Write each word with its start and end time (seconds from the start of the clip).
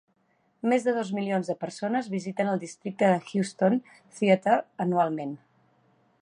Més 0.71 0.85
de 0.85 0.93
dos 0.95 1.11
milions 1.17 1.51
de 1.51 1.55
persones 1.65 2.09
visiten 2.13 2.49
el 2.53 2.63
districte 2.63 3.11
de 3.13 3.19
Houston 3.27 3.79
Theater 4.17 4.57
anualment. 4.87 5.37